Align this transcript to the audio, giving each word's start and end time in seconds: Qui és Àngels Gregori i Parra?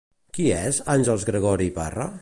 Qui 0.37 0.47
és 0.61 0.79
Àngels 0.95 1.27
Gregori 1.31 1.73
i 1.75 1.79
Parra? 1.81 2.13